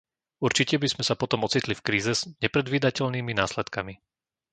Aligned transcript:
Určite 0.47 0.75
by 0.81 0.87
sme 0.93 1.03
sa 1.05 1.13
potom 1.21 1.39
ocitli 1.47 1.73
v 1.77 1.85
kríze 1.87 2.11
s 2.19 2.25
nepredvídateľnými 2.43 3.33
následkami. 3.41 3.93